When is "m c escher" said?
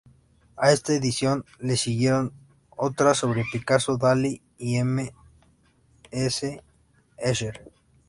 4.77-7.71